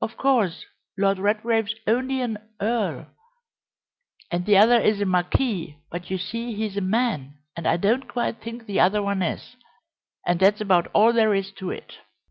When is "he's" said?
6.54-6.78